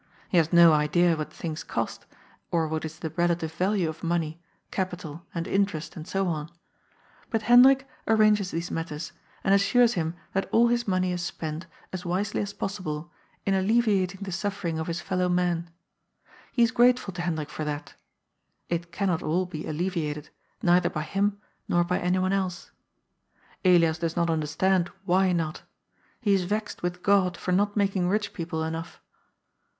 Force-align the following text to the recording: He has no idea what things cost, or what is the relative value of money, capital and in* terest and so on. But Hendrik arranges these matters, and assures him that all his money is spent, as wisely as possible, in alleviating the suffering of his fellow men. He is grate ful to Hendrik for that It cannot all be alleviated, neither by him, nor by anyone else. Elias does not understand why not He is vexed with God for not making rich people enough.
He 0.29 0.37
has 0.37 0.51
no 0.51 0.73
idea 0.73 1.15
what 1.15 1.31
things 1.31 1.63
cost, 1.63 2.07
or 2.49 2.67
what 2.67 2.85
is 2.85 2.97
the 2.97 3.11
relative 3.11 3.51
value 3.53 3.87
of 3.87 4.03
money, 4.03 4.41
capital 4.71 5.27
and 5.31 5.45
in* 5.47 5.67
terest 5.67 5.95
and 5.95 6.07
so 6.07 6.27
on. 6.27 6.49
But 7.29 7.43
Hendrik 7.43 7.87
arranges 8.07 8.49
these 8.49 8.71
matters, 8.71 9.11
and 9.43 9.53
assures 9.53 9.93
him 9.93 10.15
that 10.33 10.49
all 10.51 10.69
his 10.69 10.87
money 10.87 11.11
is 11.11 11.21
spent, 11.21 11.67
as 11.93 12.03
wisely 12.03 12.41
as 12.41 12.51
possible, 12.51 13.11
in 13.45 13.53
alleviating 13.53 14.21
the 14.23 14.31
suffering 14.31 14.79
of 14.79 14.87
his 14.87 15.01
fellow 15.01 15.29
men. 15.29 15.69
He 16.51 16.63
is 16.63 16.71
grate 16.71 16.97
ful 16.97 17.13
to 17.13 17.21
Hendrik 17.21 17.51
for 17.51 17.63
that 17.63 17.93
It 18.69 18.91
cannot 18.91 19.21
all 19.21 19.45
be 19.45 19.67
alleviated, 19.67 20.29
neither 20.63 20.89
by 20.89 21.03
him, 21.03 21.39
nor 21.67 21.83
by 21.83 21.99
anyone 21.99 22.33
else. 22.33 22.71
Elias 23.63 23.99
does 23.99 24.15
not 24.15 24.31
understand 24.31 24.89
why 25.05 25.31
not 25.31 25.61
He 26.19 26.33
is 26.33 26.45
vexed 26.45 26.81
with 26.81 27.03
God 27.03 27.37
for 27.37 27.51
not 27.51 27.77
making 27.77 28.09
rich 28.09 28.33
people 28.33 28.63
enough. 28.63 28.99